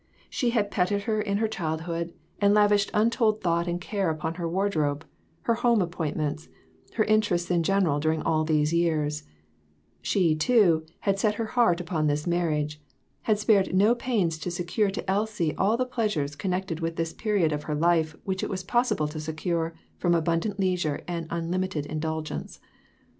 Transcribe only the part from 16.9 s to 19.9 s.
this period of her life which it was possible to secure